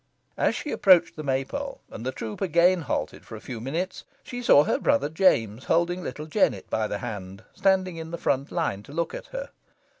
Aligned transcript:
As 0.39 0.55
she 0.55 0.71
approached 0.71 1.15
the 1.15 1.21
May 1.21 1.45
pole, 1.45 1.79
and 1.91 2.03
the 2.03 2.11
troop 2.11 2.41
again 2.41 2.81
halted 2.81 3.23
for 3.23 3.35
a 3.35 3.39
few 3.39 3.61
minutes, 3.61 4.03
she 4.23 4.41
saw 4.41 4.63
her 4.63 4.79
brother 4.79 5.09
James 5.09 5.65
holding 5.65 6.01
little 6.01 6.25
Jennet 6.25 6.67
by 6.71 6.87
the 6.87 6.97
hand, 6.97 7.43
standing 7.53 7.97
in 7.97 8.09
the 8.09 8.17
front 8.17 8.51
line 8.51 8.81
to 8.81 8.93
look 8.93 9.13
at 9.13 9.27
her. 9.27 9.51